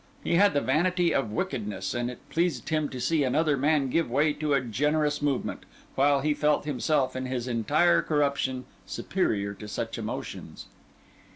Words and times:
He 0.23 0.33
had 0.33 0.55
the 0.55 0.61
vanity 0.61 1.13
of 1.13 1.31
wickedness; 1.31 1.93
and 1.93 2.09
it 2.09 2.27
pleased 2.27 2.69
him 2.69 2.89
to 2.89 2.99
see 2.99 3.23
another 3.23 3.55
man 3.55 3.91
give 3.91 4.09
way 4.09 4.33
to 4.33 4.55
a 4.55 4.59
generous 4.59 5.21
movement, 5.21 5.61
while 5.93 6.21
he 6.21 6.33
felt 6.33 6.65
himself, 6.65 7.15
in 7.15 7.27
his 7.27 7.47
entire 7.47 8.01
corruption, 8.01 8.65
superior 8.87 9.53
to 9.53 9.67
such 9.67 9.99
emotions. 9.99 10.65